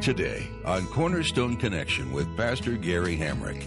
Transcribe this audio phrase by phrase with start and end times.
[0.00, 3.60] Today on Cornerstone Connection with Pastor Gary Hamrick.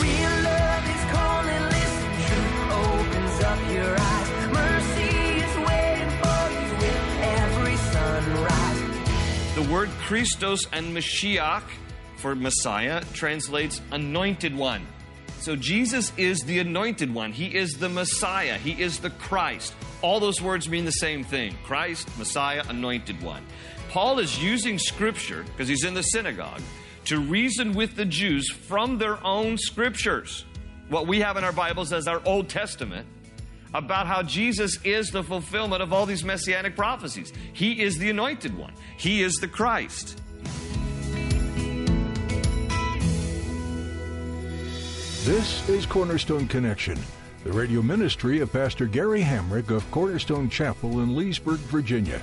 [0.00, 4.30] Real love is calling, listen, truth opens up your eyes.
[4.50, 5.12] Mercy
[5.44, 9.54] is waiting for you with every sunrise.
[9.54, 11.68] The word Christos and Mashiach
[12.16, 14.86] for Messiah translates anointed one.
[15.40, 17.32] So Jesus is the anointed one.
[17.32, 18.56] He is the Messiah.
[18.56, 19.74] He is the Christ.
[20.06, 23.44] All those words mean the same thing Christ, Messiah, anointed one.
[23.88, 26.60] Paul is using scripture, because he's in the synagogue,
[27.06, 30.44] to reason with the Jews from their own scriptures.
[30.90, 33.04] What we have in our Bibles as our Old Testament
[33.74, 37.32] about how Jesus is the fulfillment of all these messianic prophecies.
[37.52, 40.22] He is the anointed one, He is the Christ.
[45.24, 46.96] This is Cornerstone Connection,
[47.46, 52.20] the radio ministry of Pastor Gary Hamrick of Cornerstone Chapel in Leesburg, Virginia.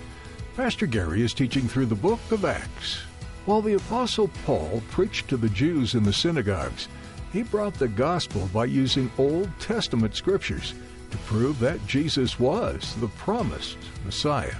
[0.58, 3.04] Pastor Gary is teaching through the book of Acts.
[3.46, 6.90] While the Apostle Paul preached to the Jews in the synagogues,
[7.32, 10.74] he brought the gospel by using Old Testament scriptures
[11.12, 14.56] to prove that Jesus was the promised Messiah.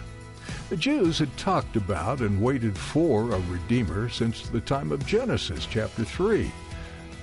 [0.70, 5.66] The Jews had talked about and waited for a Redeemer since the time of Genesis
[5.66, 6.50] chapter 3.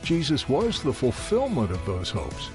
[0.02, 2.50] Jesus was the fulfillment of those hopes.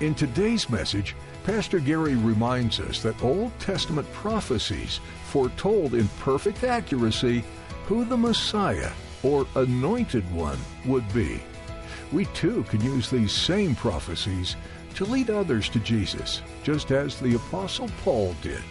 [0.00, 7.44] In today's message, Pastor Gary reminds us that Old Testament prophecies foretold in perfect accuracy
[7.84, 8.90] who the Messiah
[9.22, 11.40] or anointed one would be.
[12.12, 14.56] We too can use these same prophecies
[14.94, 18.62] to lead others to Jesus, just as the Apostle Paul did.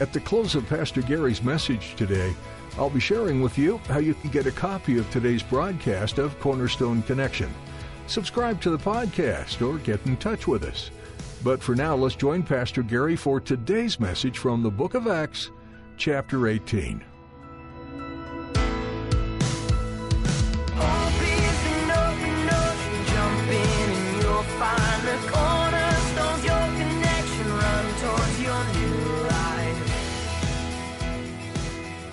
[0.00, 2.34] At the close of Pastor Gary's message today,
[2.78, 6.38] I'll be sharing with you how you can get a copy of today's broadcast of
[6.40, 7.52] Cornerstone Connection.
[8.06, 10.90] Subscribe to the podcast or get in touch with us.
[11.42, 15.50] But for now, let's join Pastor Gary for today's message from the book of Acts,
[15.96, 17.02] chapter 18.
[20.74, 27.86] Hope is an open ocean, jump in and you'll find the cornerstones, your connection, run
[28.00, 28.98] towards your new
[29.28, 29.80] life.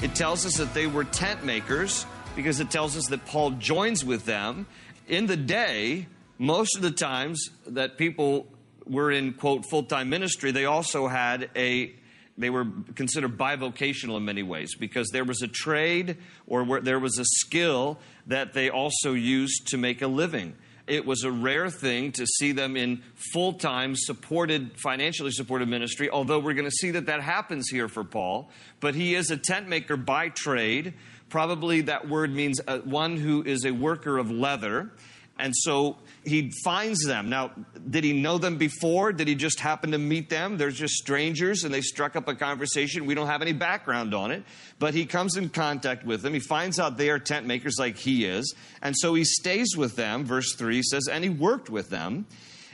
[0.04, 4.04] It tells us that they were tent makers because it tells us that Paul joins
[4.06, 4.66] with them.
[5.10, 6.06] In the day,
[6.38, 8.46] most of the times that people
[8.86, 11.96] were in quote full time ministry, they also had a
[12.38, 17.18] they were considered bivocational in many ways because there was a trade or there was
[17.18, 17.98] a skill
[18.28, 20.56] that they also used to make a living.
[20.90, 23.04] It was a rare thing to see them in
[23.34, 27.88] full time supported, financially supported ministry, although we're going to see that that happens here
[27.88, 28.50] for Paul.
[28.80, 30.94] But he is a tent maker by trade.
[31.30, 34.92] Probably that word means uh, one who is a worker of leather.
[35.40, 35.96] And so
[36.26, 37.30] he finds them.
[37.30, 37.52] Now,
[37.90, 39.14] did he know them before?
[39.14, 40.58] Did he just happen to meet them?
[40.58, 43.06] They're just strangers and they struck up a conversation.
[43.06, 44.44] We don't have any background on it.
[44.80, 46.34] But he comes in contact with them.
[46.34, 48.54] He finds out they are tent makers like he is.
[48.82, 50.26] And so he stays with them.
[50.26, 52.26] Verse 3 says, and he worked with them.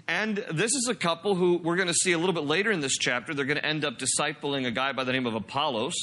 [0.07, 2.79] And this is a couple who we're going to see a little bit later in
[2.79, 3.33] this chapter.
[3.33, 5.95] They're going to end up discipling a guy by the name of Apollos.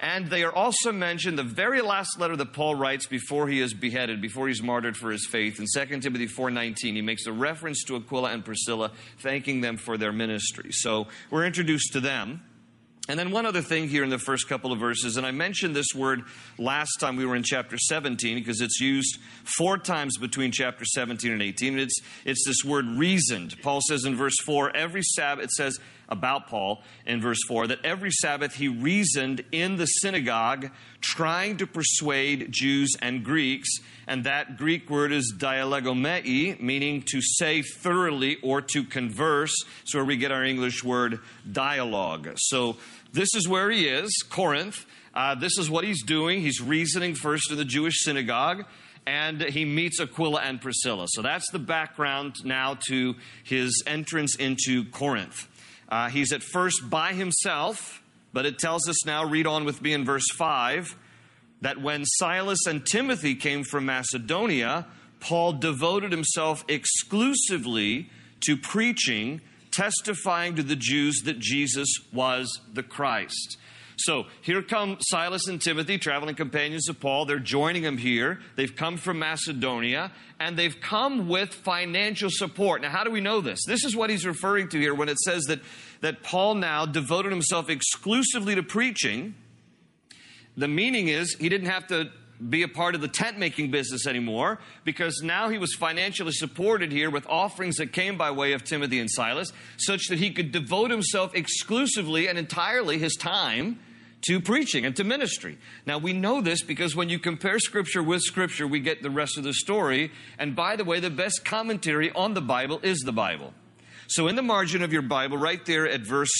[0.00, 3.74] And they are also mentioned the very last letter that Paul writes before he is
[3.74, 5.58] beheaded, before he's martyred for his faith.
[5.58, 9.96] In 2 Timothy 4:19, he makes a reference to Aquila and Priscilla, thanking them for
[9.96, 10.72] their ministry.
[10.72, 12.42] So we're introduced to them.
[13.06, 15.76] And then one other thing here in the first couple of verses, and I mentioned
[15.76, 16.22] this word
[16.58, 19.18] last time we were in chapter 17 because it's used
[19.58, 21.78] four times between chapter 17 and 18.
[21.78, 23.60] It's, it's this word reasoned.
[23.60, 25.78] Paul says in verse 4, every Sabbath, it says
[26.08, 30.70] about Paul in verse 4, that every Sabbath he reasoned in the synagogue,
[31.00, 33.68] trying to persuade Jews and Greeks.
[34.06, 39.54] And that Greek word is dialegomai, meaning to say thoroughly or to converse.
[39.82, 41.20] It's where we get our English word
[41.50, 42.32] dialogue.
[42.36, 42.76] So
[43.12, 44.84] this is where he is, Corinth.
[45.14, 46.40] Uh, this is what he's doing.
[46.40, 48.64] He's reasoning first in the Jewish synagogue,
[49.06, 51.06] and he meets Aquila and Priscilla.
[51.08, 53.14] So that's the background now to
[53.44, 55.48] his entrance into Corinth.
[55.88, 58.02] Uh, he's at first by himself,
[58.32, 60.96] but it tells us now, read on with me in verse 5,
[61.60, 64.86] that when Silas and Timothy came from Macedonia,
[65.20, 68.10] Paul devoted himself exclusively
[68.40, 69.40] to preaching,
[69.70, 73.56] testifying to the Jews that Jesus was the Christ.
[73.96, 77.26] So here come Silas and Timothy, traveling companions of Paul.
[77.26, 78.40] They're joining him here.
[78.56, 82.82] They've come from Macedonia and they've come with financial support.
[82.82, 83.60] Now, how do we know this?
[83.66, 85.60] This is what he's referring to here when it says that,
[86.00, 89.34] that Paul now devoted himself exclusively to preaching.
[90.56, 92.10] The meaning is he didn't have to
[92.48, 96.92] be a part of the tent making business anymore because now he was financially supported
[96.92, 100.52] here with offerings that came by way of Timothy and Silas, such that he could
[100.52, 103.78] devote himself exclusively and entirely his time
[104.22, 105.58] to preaching and to ministry.
[105.86, 109.36] Now, we know this because when you compare Scripture with Scripture, we get the rest
[109.36, 110.12] of the story.
[110.38, 113.52] And by the way, the best commentary on the Bible is the Bible.
[114.06, 116.32] So, in the margin of your Bible, right there at verse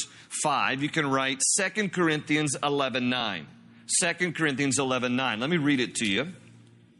[0.42, 3.46] 5, you can write 2 Corinthians 11 9.
[4.00, 5.40] 2 Corinthians 11 9.
[5.40, 6.32] Let me read it to you.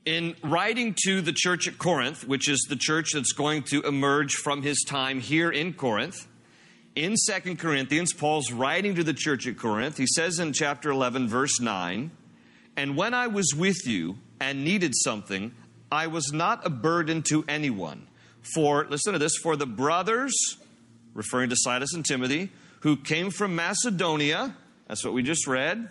[0.04, 4.34] In writing to the church at Corinth, which is the church that's going to emerge
[4.34, 6.28] from his time here in Corinth,
[6.94, 9.96] in 2 Corinthians, Paul's writing to the church at Corinth.
[9.96, 12.10] He says in chapter 11, verse 9,
[12.76, 15.52] And when I was with you and needed something,
[15.90, 18.06] I was not a burden to anyone.
[18.54, 20.34] For, listen to this, for the brothers,
[21.14, 22.50] referring to Silas and Timothy,
[22.80, 24.54] who came from Macedonia,
[24.86, 25.88] that's what we just read,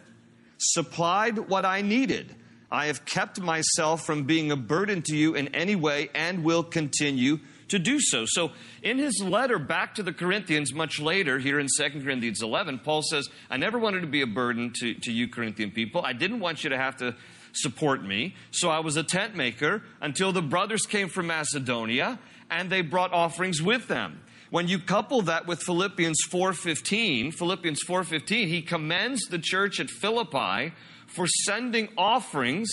[0.72, 2.36] supplied what I needed.
[2.72, 6.64] I have kept myself from being a burden to you in any way and will
[6.64, 8.26] continue to do so.
[8.26, 8.52] So,
[8.82, 13.04] in his letter back to the Corinthians much later, here in 2 Corinthians 11, Paul
[13.04, 16.02] says, I never wanted to be a burden to, to you, Corinthian people.
[16.04, 17.16] I didn't want you to have to
[17.52, 18.36] support me.
[18.50, 22.18] So, I was a tent maker until the brothers came from Macedonia
[22.50, 24.20] and they brought offerings with them.
[24.54, 30.74] When you couple that with Philippians 4:15, Philippians 4:15, he commends the church at Philippi
[31.08, 32.70] for sending offerings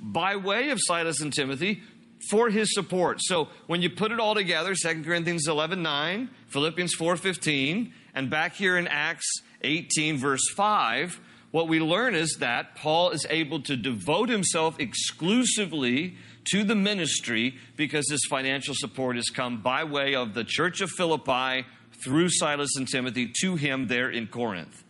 [0.00, 1.82] by way of Silas and Timothy
[2.30, 3.18] for his support.
[3.20, 8.30] So when you put it all together, 2 Corinthians 11 9, Philippians 4 15, and
[8.30, 9.28] back here in Acts
[9.62, 11.18] 18, verse 5,
[11.54, 16.16] what we learn is that Paul is able to devote himself exclusively
[16.50, 20.90] to the ministry because his financial support has come by way of the church of
[20.90, 21.64] Philippi
[22.02, 24.82] through Silas and Timothy to him there in Corinth.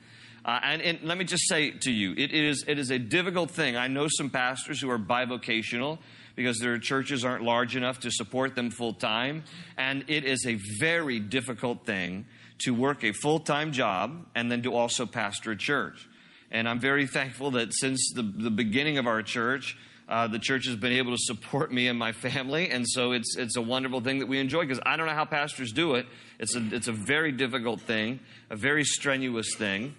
[0.42, 3.50] Uh, and, and, let me just say to you, it is, it is a difficult
[3.50, 3.76] thing.
[3.76, 5.98] I know some pastors who are bivocational
[6.34, 9.44] because their churches aren't large enough to support them full time.
[9.76, 12.24] And it is a very difficult thing
[12.60, 16.08] to work a full time job and then to also pastor a church.
[16.50, 19.76] And I'm very thankful that since the, the beginning of our church,
[20.08, 23.36] uh, the church has been able to support me and my family, and so it's
[23.38, 26.06] it's a wonderful thing that we enjoy because I don't know how pastors do it.
[26.38, 28.20] It's a it's a very difficult thing,
[28.50, 29.94] a very strenuous thing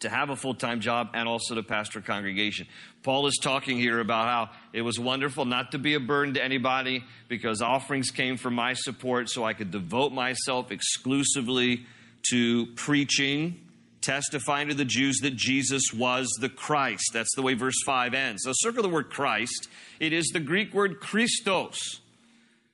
[0.00, 2.66] to have a full time job and also to pastor a congregation.
[3.02, 6.44] Paul is talking here about how it was wonderful not to be a burden to
[6.44, 11.86] anybody because offerings came from my support so I could devote myself exclusively
[12.30, 13.60] to preaching,
[14.00, 17.10] testifying to the Jews that Jesus was the Christ.
[17.12, 18.42] That's the way verse 5 ends.
[18.44, 19.68] So circle the word Christ.
[19.98, 22.00] It is the Greek word Christos,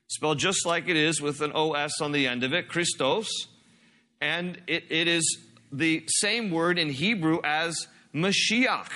[0.08, 3.28] spelled just like it is with an OS on the end of it, Christos.
[4.20, 5.38] And it, it is
[5.72, 8.90] the same word in Hebrew as Mashiach,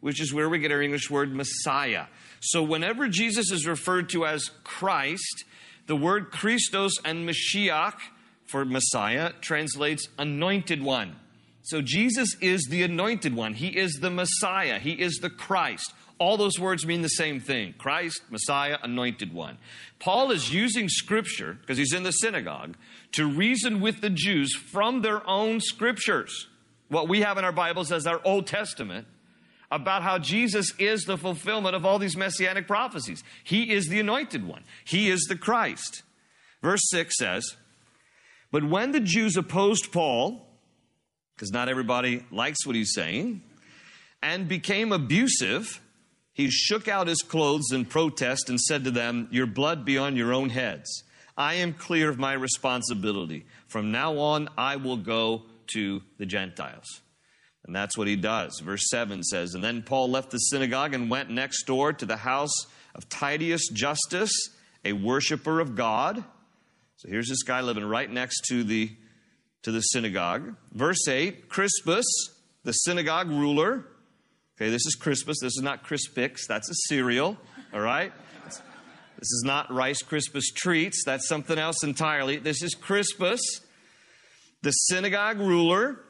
[0.00, 2.06] which is where we get our English word Messiah.
[2.40, 5.44] So whenever Jesus is referred to as Christ,
[5.86, 7.94] the word Christos and Mashiach
[8.46, 11.16] for Messiah translates anointed one.
[11.70, 13.54] So Jesus is the anointed one.
[13.54, 14.80] He is the Messiah.
[14.80, 15.94] He is the Christ.
[16.18, 19.56] All those words mean the same thing Christ, Messiah, anointed one.
[20.00, 22.76] Paul is using scripture, because he's in the synagogue,
[23.12, 26.48] to reason with the Jews from their own scriptures,
[26.88, 29.06] what we have in our Bibles as our Old Testament,
[29.70, 33.22] about how Jesus is the fulfillment of all these messianic prophecies.
[33.44, 36.02] He is the anointed one, He is the Christ.
[36.62, 37.54] Verse 6 says,
[38.50, 40.49] But when the Jews opposed Paul,
[41.40, 43.40] because not everybody likes what he's saying,
[44.22, 45.80] and became abusive,
[46.34, 50.16] he shook out his clothes in protest and said to them, Your blood be on
[50.16, 51.02] your own heads.
[51.38, 53.46] I am clear of my responsibility.
[53.68, 56.84] From now on, I will go to the Gentiles.
[57.64, 58.60] And that's what he does.
[58.62, 62.18] Verse 7 says, And then Paul left the synagogue and went next door to the
[62.18, 64.32] house of Titius Justus,
[64.84, 66.22] a worshiper of God.
[66.96, 68.90] So here's this guy living right next to the,
[69.62, 70.54] to the synagogue.
[70.72, 72.06] Verse 8 Crispus,
[72.64, 73.86] the synagogue ruler.
[74.56, 75.38] Okay, this is Crispus.
[75.40, 76.46] This is not Crispix.
[76.46, 77.38] That's a cereal,
[77.72, 78.12] all right?
[79.20, 81.02] This is not Rice Crispus treats.
[81.04, 82.38] That's something else entirely.
[82.38, 83.42] This is Crispus,
[84.62, 86.00] the synagogue ruler,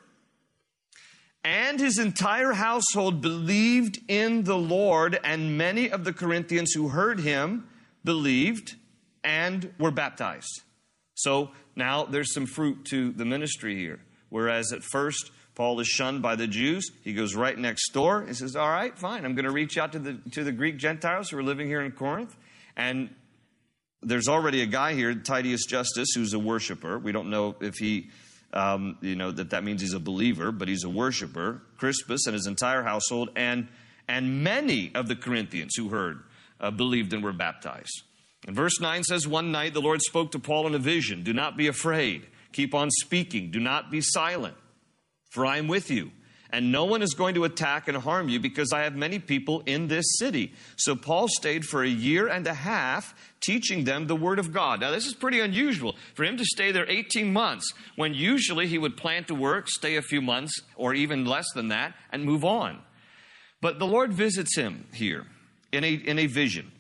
[1.43, 7.19] and his entire household believed in the Lord, and many of the Corinthians who heard
[7.19, 7.67] him
[8.05, 8.77] believed
[9.25, 10.63] and were baptized.
[11.21, 14.01] So now there's some fruit to the ministry here.
[14.31, 16.91] Whereas at first, Paul is shunned by the Jews.
[17.03, 18.25] He goes right next door.
[18.27, 19.25] He says, All right, fine.
[19.25, 21.83] I'm going to reach out to the, to the Greek Gentiles who are living here
[21.83, 22.35] in Corinth.
[22.77, 23.11] And
[24.03, 26.99] there's already a guy here, Titius Justus, who's a worshiper.
[26.99, 28.09] We don't know if he,
[28.55, 31.61] um, you know, that that means he's a believer, but he's a worshiper.
[31.77, 33.69] Crispus and his entire household, and
[34.09, 36.23] And many of the Corinthians who heard
[36.61, 38.03] uh, believed and were baptized.
[38.47, 41.33] And verse 9 says, One night the Lord spoke to Paul in a vision Do
[41.33, 42.27] not be afraid.
[42.53, 43.51] Keep on speaking.
[43.51, 44.57] Do not be silent,
[45.31, 46.11] for I am with you.
[46.53, 49.63] And no one is going to attack and harm you because I have many people
[49.67, 50.53] in this city.
[50.75, 54.81] So Paul stayed for a year and a half teaching them the Word of God.
[54.81, 58.79] Now, this is pretty unusual for him to stay there 18 months when usually he
[58.79, 62.45] would plan to work, stay a few months, or even less than that, and move
[62.45, 62.81] on.
[63.61, 65.27] But the Lord visits him here
[65.71, 66.73] in a, in a vision.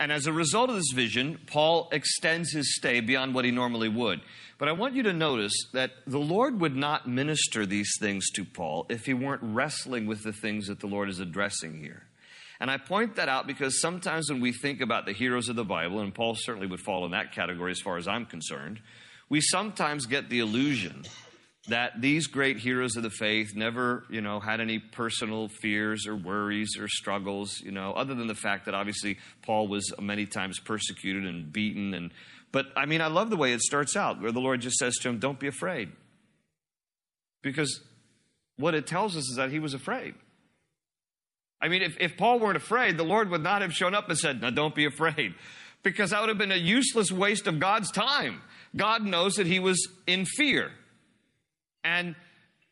[0.00, 3.88] And as a result of this vision, Paul extends his stay beyond what he normally
[3.88, 4.20] would.
[4.56, 8.44] But I want you to notice that the Lord would not minister these things to
[8.44, 12.04] Paul if he weren't wrestling with the things that the Lord is addressing here.
[12.60, 15.64] And I point that out because sometimes when we think about the heroes of the
[15.64, 18.80] Bible, and Paul certainly would fall in that category as far as I'm concerned,
[19.28, 21.04] we sometimes get the illusion
[21.68, 26.16] that these great heroes of the faith never, you know, had any personal fears or
[26.16, 30.58] worries or struggles, you know, other than the fact that obviously Paul was many times
[30.58, 32.10] persecuted and beaten and
[32.50, 34.96] but I mean I love the way it starts out where the Lord just says
[34.98, 35.92] to him, "Don't be afraid."
[37.42, 37.80] Because
[38.56, 40.14] what it tells us is that he was afraid.
[41.60, 44.18] I mean, if, if Paul weren't afraid, the Lord would not have shown up and
[44.18, 45.34] said, Now don't be afraid.
[45.82, 48.42] Because that would have been a useless waste of God's time.
[48.76, 50.72] God knows that he was in fear.
[51.84, 52.14] And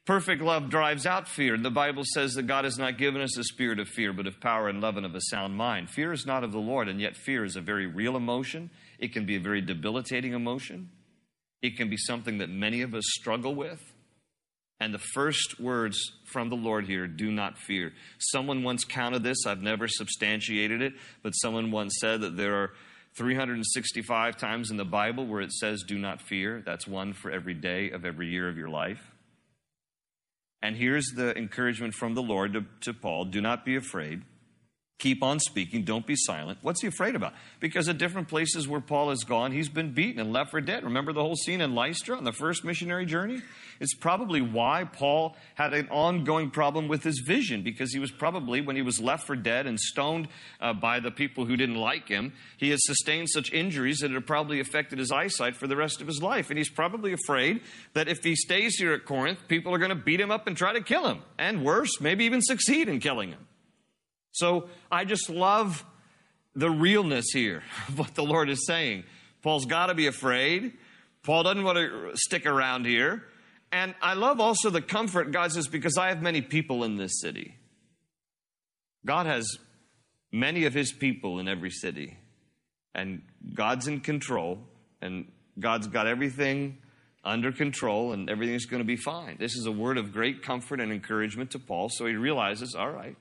[0.04, 1.54] perfect love drives out fear.
[1.54, 4.26] And the Bible says that God has not given us a spirit of fear, but
[4.26, 5.90] of power and love and of a sound mind.
[5.90, 8.70] Fear is not of the Lord, and yet fear is a very real emotion.
[8.98, 10.90] It can be a very debilitating emotion.
[11.62, 13.82] It can be something that many of us struggle with.
[14.78, 17.92] And the first words from the Lord here do not fear.
[18.18, 22.72] Someone once counted this, I've never substantiated it, but someone once said that there are
[23.16, 26.62] 365 times in the Bible where it says, do not fear.
[26.64, 29.14] That's one for every day of every year of your life.
[30.62, 34.22] And here's the encouragement from the Lord to, to Paul do not be afraid.
[34.98, 35.82] Keep on speaking.
[35.82, 36.58] Don't be silent.
[36.62, 37.34] What's he afraid about?
[37.60, 40.84] Because at different places where Paul has gone, he's been beaten and left for dead.
[40.84, 43.42] Remember the whole scene in Lystra on the first missionary journey?
[43.78, 48.62] It's probably why Paul had an ongoing problem with his vision, because he was probably,
[48.62, 50.28] when he was left for dead and stoned
[50.62, 54.26] uh, by the people who didn't like him, he had sustained such injuries that it
[54.26, 56.48] probably affected his eyesight for the rest of his life.
[56.48, 57.60] And he's probably afraid
[57.92, 60.56] that if he stays here at Corinth, people are going to beat him up and
[60.56, 61.20] try to kill him.
[61.38, 63.46] And worse, maybe even succeed in killing him.
[64.36, 65.82] So I just love
[66.54, 69.04] the realness here of what the Lord is saying.
[69.42, 70.74] Paul's got to be afraid.
[71.22, 73.24] Paul doesn't want to stick around here.
[73.72, 77.18] And I love also the comfort God says, because I have many people in this
[77.20, 77.54] city.
[79.06, 79.56] God has
[80.30, 82.18] many of his people in every city.
[82.94, 83.22] And
[83.54, 84.58] God's in control.
[85.00, 86.76] And God's got everything
[87.24, 88.12] under control.
[88.12, 89.36] And everything's going to be fine.
[89.38, 91.88] This is a word of great comfort and encouragement to Paul.
[91.88, 93.16] So he realizes, all right,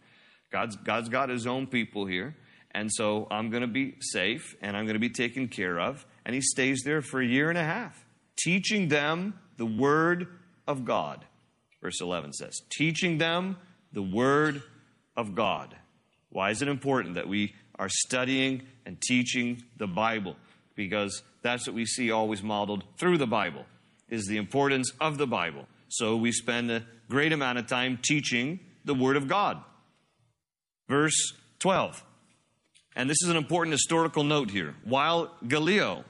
[0.51, 2.35] God's, God's got his own people here.
[2.71, 6.05] And so I'm going to be safe and I'm going to be taken care of.
[6.25, 8.05] And he stays there for a year and a half,
[8.37, 10.27] teaching them the word
[10.67, 11.25] of God.
[11.81, 13.57] Verse 11 says, teaching them
[13.93, 14.61] the word
[15.15, 15.75] of God.
[16.29, 20.35] Why is it important that we are studying and teaching the Bible?
[20.75, 23.65] Because that's what we see always modeled through the Bible,
[24.09, 25.67] is the importance of the Bible.
[25.87, 29.63] So we spend a great amount of time teaching the Word of God.
[30.87, 32.03] Verse 12.
[32.95, 34.75] And this is an important historical note here.
[34.83, 36.05] While Gallio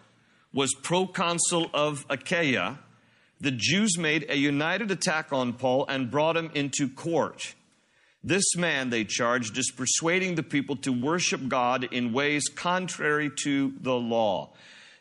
[0.54, 2.80] was proconsul of Achaia,
[3.42, 7.56] the Jews made a united attack on Paul and brought him into court.
[8.24, 13.74] This man, they charged, is persuading the people to worship God in ways contrary to
[13.82, 14.52] the law.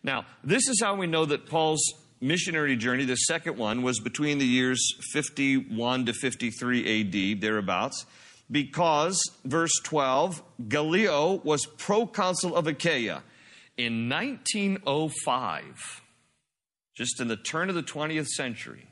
[0.02, 1.82] Now, this is how we know that Paul's
[2.20, 4.80] missionary journey, the second one, was between the years
[5.12, 8.04] 51 to 53 AD, thereabouts
[8.50, 13.22] because, verse 12, Gallio was proconsul of Achaia
[13.76, 16.02] in 1905,
[16.94, 18.88] just in the turn of the 20th century.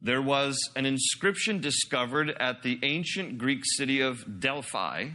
[0.00, 5.10] There was an inscription discovered at the ancient Greek city of Delphi.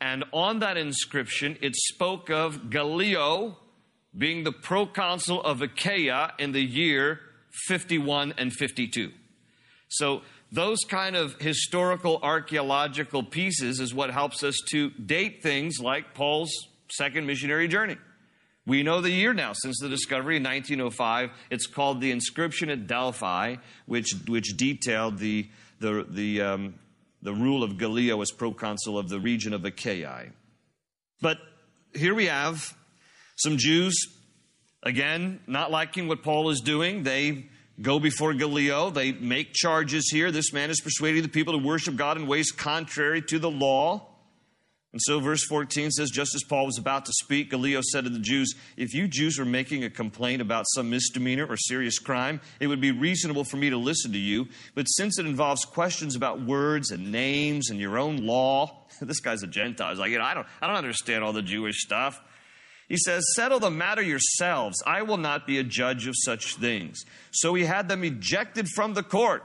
[0.00, 3.58] And on that inscription, it spoke of Gallio
[4.16, 7.20] being the proconsul of Achaia in the year
[7.66, 9.12] 51 and 52.
[9.88, 10.22] So
[10.52, 16.50] those kind of historical archaeological pieces is what helps us to date things like Paul's
[16.88, 17.96] second missionary journey.
[18.66, 21.30] We know the year now since the discovery in 1905.
[21.50, 25.48] It's called the inscription at Delphi, which, which detailed the,
[25.78, 26.74] the, the, um,
[27.22, 30.30] the rule of Gallio as proconsul of the region of Achaia.
[31.20, 31.38] But
[31.94, 32.76] here we have
[33.36, 33.96] some Jews,
[34.82, 37.04] again, not liking what Paul is doing.
[37.04, 37.46] They
[37.80, 38.90] go before Gallio.
[38.90, 40.30] They make charges here.
[40.30, 44.08] This man is persuading the people to worship God in ways contrary to the law.
[44.92, 48.10] And so, verse 14 says, just as Paul was about to speak, Gallio said to
[48.10, 52.40] the Jews, If you Jews were making a complaint about some misdemeanor or serious crime,
[52.60, 54.48] it would be reasonable for me to listen to you.
[54.74, 59.42] But since it involves questions about words and names and your own law, this guy's
[59.42, 59.90] a Gentile.
[59.90, 62.18] He's like, you know, I don't, I don't understand all the Jewish stuff.
[62.88, 64.82] He says, Settle the matter yourselves.
[64.86, 67.04] I will not be a judge of such things.
[67.32, 69.44] So he had them ejected from the court.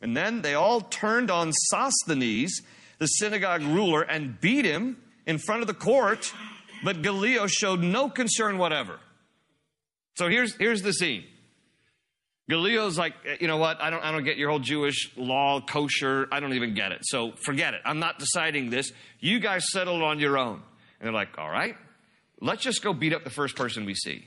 [0.00, 2.60] And then they all turned on Sosthenes
[2.98, 6.32] the synagogue ruler and beat him in front of the court,
[6.82, 8.98] but Gallio showed no concern whatever.
[10.16, 11.24] So here's, here's the scene.
[12.48, 13.80] Gallio's like, you know what?
[13.80, 16.28] I don't, I don't get your whole Jewish law, kosher.
[16.30, 17.00] I don't even get it.
[17.02, 17.80] So forget it.
[17.84, 18.92] I'm not deciding this.
[19.18, 20.62] You guys settle on your own.
[21.00, 21.76] And they're like, all right,
[22.44, 24.24] let's just go beat up the first person we see.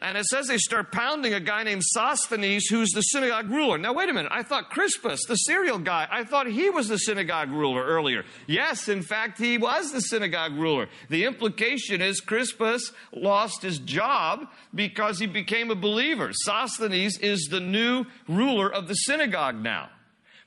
[0.00, 3.78] And it says they start pounding a guy named Sosthenes, who's the synagogue ruler.
[3.78, 4.32] Now, wait a minute.
[4.34, 8.24] I thought Crispus, the cereal guy, I thought he was the synagogue ruler earlier.
[8.48, 10.88] Yes, in fact, he was the synagogue ruler.
[11.08, 16.32] The implication is Crispus lost his job because he became a believer.
[16.32, 19.88] Sosthenes is the new ruler of the synagogue now.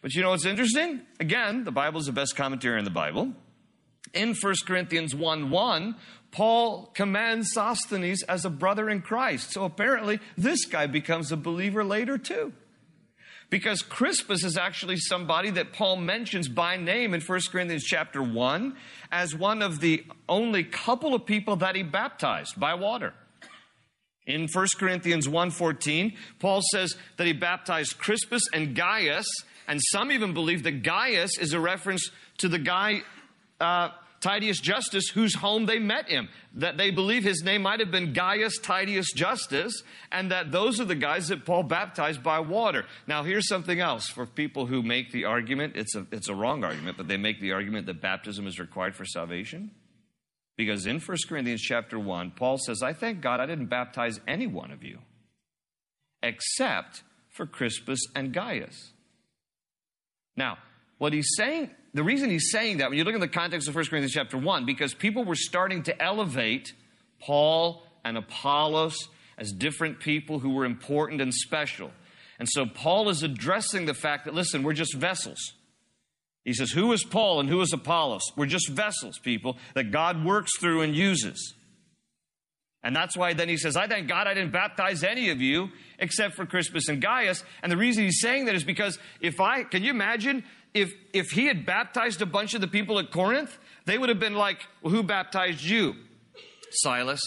[0.02, 1.00] But you know what's interesting?
[1.22, 3.32] Again, the Bible is the best commentary in the Bible.
[4.16, 5.96] In 1 Corinthians 1 1,
[6.32, 9.52] Paul commends Sosthenes as a brother in Christ.
[9.52, 12.54] So apparently, this guy becomes a believer later too.
[13.50, 18.76] Because Crispus is actually somebody that Paul mentions by name in 1 Corinthians chapter 1
[19.12, 23.14] as one of the only couple of people that he baptized by water.
[24.26, 29.28] In 1 Corinthians 1:14, Paul says that he baptized Crispus and Gaius,
[29.68, 33.04] and some even believe that Gaius is a reference to the guy
[33.60, 33.90] uh,
[34.26, 36.30] Titius Justus, whose home they met him.
[36.54, 40.86] That they believe his name might have been Gaius Titius Justus, and that those are
[40.86, 42.86] the guys that Paul baptized by water.
[43.08, 46.64] Now, here's something else for people who make the argument, it's a, it's a wrong
[46.64, 49.72] argument, but they make the argument that baptism is required for salvation.
[50.58, 54.48] Because in 1 Corinthians chapter 1, Paul says, I thank God I didn't baptize any
[54.48, 55.00] one of you
[56.24, 58.94] except for Crispus and Gaius.
[60.36, 60.58] Now,
[60.98, 63.76] what he's saying the reason he's saying that, when you look in the context of
[63.76, 66.74] 1 Corinthians chapter 1, because people were starting to elevate
[67.22, 71.92] Paul and Apollos as different people who were important and special.
[72.38, 75.54] And so Paul is addressing the fact that, listen, we're just vessels.
[76.44, 78.30] He says, Who is Paul and who is Apollos?
[78.36, 81.56] We're just vessels, people, that God works through and uses.
[82.86, 85.70] And that's why then he says, I thank God I didn't baptize any of you
[85.98, 87.44] except for Crispus and Gaius.
[87.64, 90.44] And the reason he's saying that is because if I, can you imagine
[90.76, 94.20] if, if he had baptized a bunch of the people at Corinth, they would have
[94.20, 95.96] been like, well, who baptized you?
[96.70, 97.22] Silas.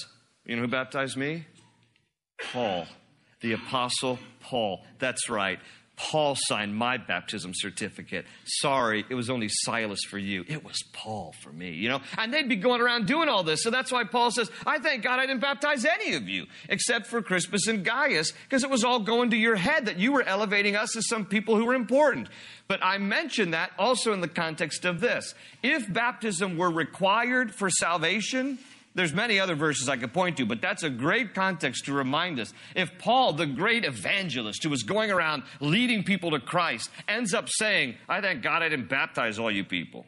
[0.44, 1.46] You know who baptized me?
[2.52, 2.86] Paul,
[3.40, 4.84] the apostle Paul.
[4.98, 5.58] That's right.
[5.98, 8.24] Paul signed my baptism certificate.
[8.44, 10.44] Sorry, it was only Silas for you.
[10.46, 12.00] It was Paul for me, you know?
[12.16, 13.64] And they'd be going around doing all this.
[13.64, 17.08] So that's why Paul says, I thank God I didn't baptize any of you except
[17.08, 20.22] for Crispus and Gaius because it was all going to your head that you were
[20.22, 22.28] elevating us as some people who were important.
[22.68, 25.34] But I mention that also in the context of this.
[25.64, 28.58] If baptism were required for salvation,
[28.98, 32.40] there's many other verses I could point to, but that's a great context to remind
[32.40, 32.52] us.
[32.74, 37.48] If Paul, the great evangelist who was going around leading people to Christ, ends up
[37.48, 40.04] saying, I thank God I didn't baptize all you people.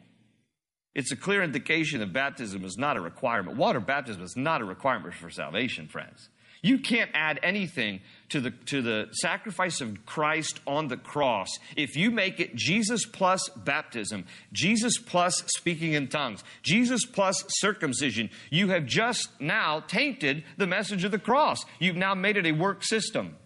[0.93, 3.55] It's a clear indication that baptism is not a requirement.
[3.55, 6.27] Water baptism is not a requirement for salvation, friends.
[6.63, 11.95] You can't add anything to the, to the sacrifice of Christ on the cross if
[11.95, 18.29] you make it Jesus plus baptism, Jesus plus speaking in tongues, Jesus plus circumcision.
[18.51, 21.65] You have just now tainted the message of the cross.
[21.79, 23.37] You've now made it a work system.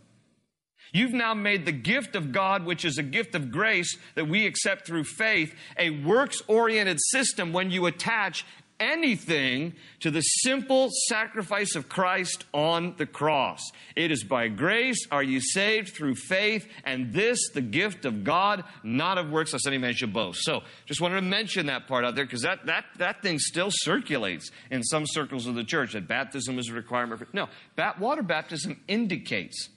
[0.91, 4.45] You've now made the gift of God, which is a gift of grace that we
[4.45, 8.45] accept through faith, a works oriented system when you attach
[8.79, 13.61] anything to the simple sacrifice of Christ on the cross.
[13.95, 18.63] It is by grace are you saved through faith, and this the gift of God,
[18.83, 20.43] not of works, lest any man should boast.
[20.43, 23.69] So, just wanted to mention that part out there because that, that, that thing still
[23.71, 27.19] circulates in some circles of the church that baptism is a requirement.
[27.19, 29.69] For, no, bat, water baptism indicates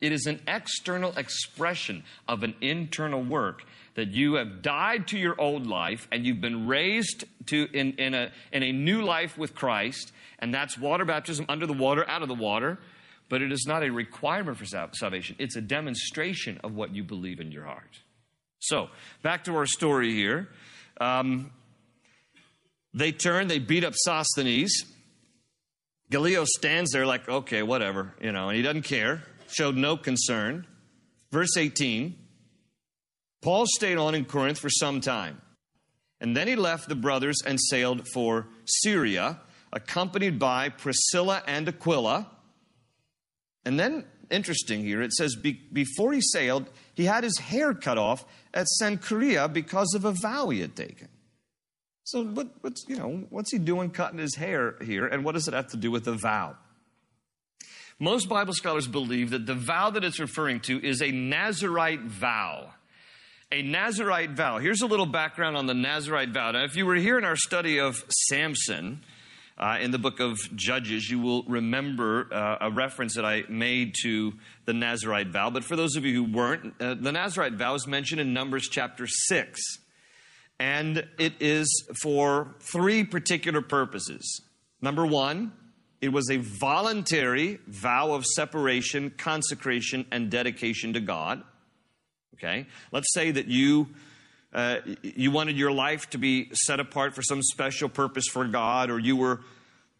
[0.00, 3.62] it is an external expression of an internal work
[3.96, 8.14] that you have died to your old life and you've been raised to in, in,
[8.14, 12.22] a, in a new life with Christ, and that's water baptism under the water, out
[12.22, 12.78] of the water.
[13.28, 15.34] But it is not a requirement for salvation.
[15.40, 17.98] It's a demonstration of what you believe in your heart.
[18.60, 18.88] So,
[19.22, 20.48] back to our story here.
[21.00, 21.50] Um,
[22.94, 24.84] they turn, they beat up Sosthenes.
[26.08, 29.24] Gallio stands there like, okay, whatever, you know, and he doesn't care.
[29.48, 30.66] showed no concern.
[31.32, 32.25] Verse 18
[33.46, 35.40] Paul stayed on in Corinth for some time.
[36.20, 39.38] And then he left the brothers and sailed for Syria,
[39.72, 42.28] accompanied by Priscilla and Aquila.
[43.64, 47.98] And then, interesting here, it says be, before he sailed, he had his hair cut
[47.98, 51.06] off at Cenchrea because of a vow he had taken.
[52.02, 55.46] So, what, what's, you know, what's he doing cutting his hair here, and what does
[55.46, 56.56] it have to do with a vow?
[58.00, 62.72] Most Bible scholars believe that the vow that it's referring to is a Nazarite vow.
[63.52, 64.58] A Nazarite vow.
[64.58, 66.50] Here's a little background on the Nazarite vow.
[66.50, 69.04] Now, if you were here in our study of Samson
[69.56, 73.94] uh, in the book of Judges, you will remember uh, a reference that I made
[74.02, 74.32] to
[74.64, 75.50] the Nazarite vow.
[75.50, 78.68] But for those of you who weren't, uh, the Nazarite vow is mentioned in Numbers
[78.68, 79.60] chapter 6.
[80.58, 81.68] And it is
[82.02, 84.40] for three particular purposes.
[84.82, 85.52] Number one,
[86.00, 91.44] it was a voluntary vow of separation, consecration, and dedication to God.
[92.38, 92.66] Okay?
[92.92, 93.88] Let's say that you.
[94.54, 98.88] Uh, you wanted your life to be set apart for some special purpose for God,
[98.88, 99.40] or you were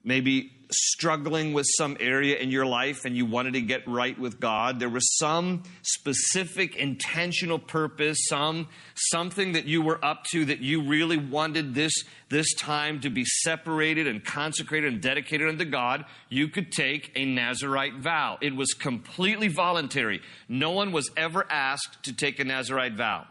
[0.03, 4.41] maybe struggling with some area in your life and you wanted to get right with
[4.41, 4.81] God.
[4.81, 10.83] There was some specific intentional purpose, some something that you were up to that you
[10.83, 11.93] really wanted this
[12.29, 16.05] this time to be separated and consecrated and dedicated unto God.
[16.29, 18.39] You could take a Nazarite vow.
[18.41, 20.21] It was completely voluntary.
[20.49, 23.27] No one was ever asked to take a Nazarite vow.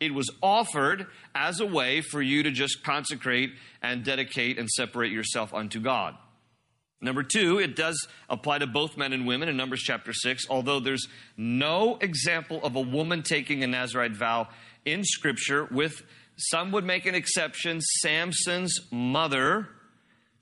[0.00, 3.50] It was offered as a way for you to just consecrate
[3.82, 6.14] and dedicate and separate yourself unto God.
[7.00, 10.80] Number two, it does apply to both men and women in Numbers chapter 6, although
[10.80, 11.06] there's
[11.36, 14.48] no example of a woman taking a Nazarite vow
[14.84, 16.02] in Scripture, with
[16.36, 17.80] some would make an exception.
[17.80, 19.68] Samson's mother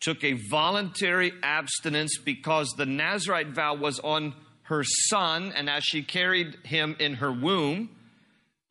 [0.01, 6.03] took a voluntary abstinence because the Nazarite vow was on her son, and as she
[6.03, 7.91] carried him in her womb,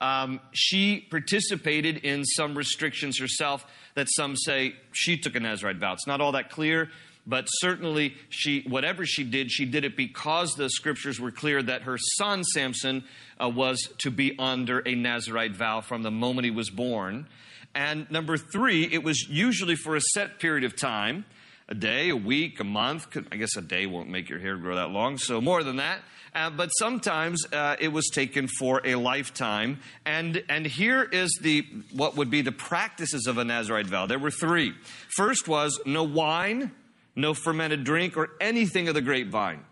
[0.02, 5.94] um, she participated in some restrictions herself that some say she took a Nazarite vow.
[5.94, 6.90] It's not all that clear
[7.28, 11.84] but certainly she whatever she did she did it because the scriptures were clear that
[11.84, 13.04] her son samson
[13.42, 17.28] uh, was to be under a nazarite vow from the moment he was born.
[17.74, 21.26] And number three it was usually for a set period of time
[21.68, 24.76] a day a week a month i guess a day won't make your hair grow
[24.76, 26.00] that long so more than that.
[26.34, 29.80] Uh, but sometimes uh, it was taken for a lifetime.
[30.06, 34.06] And and here is the what would be the practices of a nazarite vow.
[34.06, 34.74] There were three.
[35.16, 36.72] First was no wine
[37.16, 39.64] no fermented drink, or anything of the grapevine.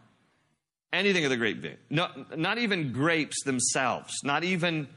[0.92, 1.78] Anything of the grapevine.
[1.90, 4.88] No, not even grapes themselves, not even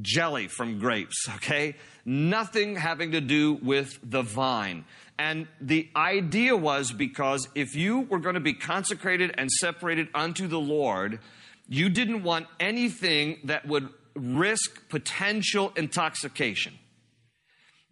[0.00, 1.76] jelly from grapes, okay?
[2.04, 4.84] Nothing having to do with the vine.
[5.18, 10.48] And the idea was because if you were going to be consecrated and separated unto
[10.48, 11.20] the Lord,
[11.68, 16.74] you didn't want anything that would risk potential intoxication.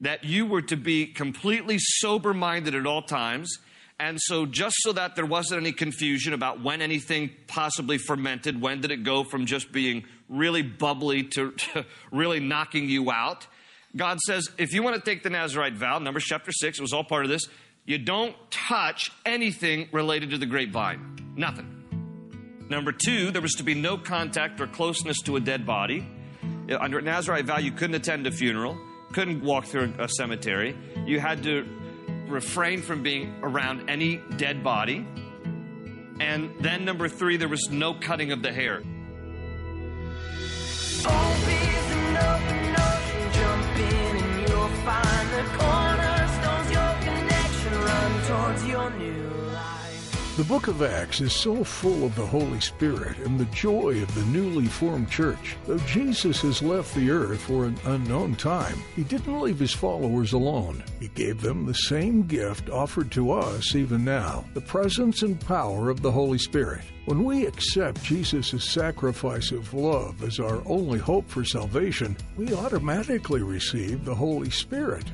[0.01, 3.59] That you were to be completely sober minded at all times
[4.01, 8.81] and so, just so that there wasn't any confusion about when anything possibly fermented, when
[8.81, 13.47] did it go from just being really bubbly to, to, really knocking you out,
[13.95, 16.95] God says, if you want to take the Nazarite vow, Numbers chapter 6, it was
[16.95, 17.43] all part of this,
[17.85, 21.35] you don't touch anything related to the grapevine.
[21.37, 21.77] Nothing.
[22.71, 26.07] Number two, there was to be no contact or closeness to a dead body.
[26.81, 28.79] Under Nazarite vow, you couldn't attend a funeral,
[29.13, 30.75] couldn't walk through a cemetery.
[31.05, 31.67] You had to
[32.31, 35.07] refrain from being around any dead body.
[36.21, 38.83] And then, number three, there was no cutting of the hair.
[41.07, 41.40] Oh.
[50.41, 54.15] The book of Acts is so full of the Holy Spirit and the joy of
[54.15, 55.59] the newly formed church.
[55.67, 60.33] Though Jesus has left the earth for an unknown time, he didn't leave his followers
[60.33, 60.83] alone.
[60.99, 65.91] He gave them the same gift offered to us even now the presence and power
[65.91, 66.85] of the Holy Spirit.
[67.05, 73.43] When we accept Jesus' sacrifice of love as our only hope for salvation, we automatically
[73.43, 75.05] receive the Holy Spirit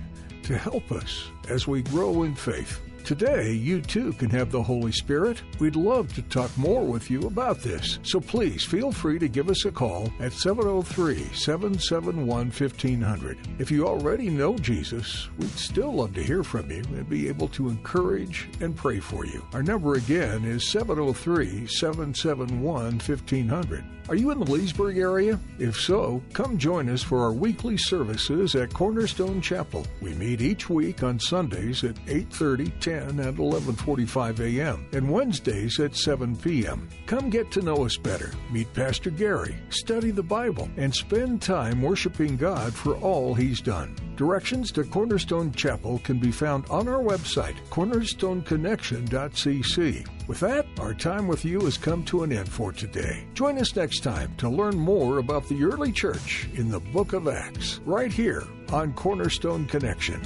[0.44, 2.80] to help us as we grow in faith.
[3.06, 5.40] Today, you too can have the Holy Spirit.
[5.60, 8.00] We'd love to talk more with you about this.
[8.02, 13.38] So please feel free to give us a call at 703 771 1500.
[13.60, 17.46] If you already know Jesus, we'd still love to hear from you and be able
[17.50, 19.46] to encourage and pray for you.
[19.52, 23.84] Our number again is 703 771 1500.
[24.08, 25.40] Are you in the Leesburg area?
[25.58, 29.84] If so, come join us for our weekly services at Cornerstone Chapel.
[30.00, 34.88] We meet each week on Sundays at 8:30, 10 10 and 11:45 a.m.
[34.92, 36.88] and Wednesdays at 7 p.m.
[37.06, 38.32] Come get to know us better.
[38.50, 43.94] Meet Pastor Gary, study the Bible, and spend time worshiping God for all he's done.
[44.16, 50.06] Directions to Cornerstone Chapel can be found on our website, cornerstoneconnection.cc.
[50.26, 53.26] With that, our time with you has come to an end for today.
[53.34, 57.28] Join us next time to learn more about the early church in the book of
[57.28, 60.18] Acts, right here on Cornerstone Connection.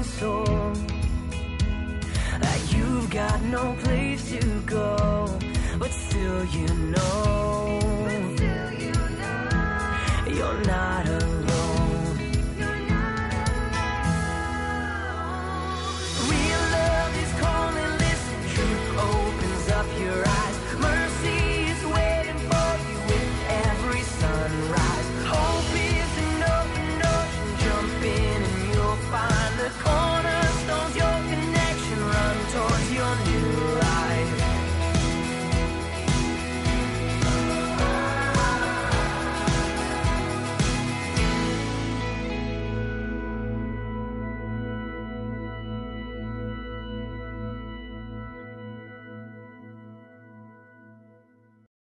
[0.00, 0.74] They say you're a wandering soul,
[2.40, 5.38] that you've got no place to go,
[5.78, 7.29] but still you know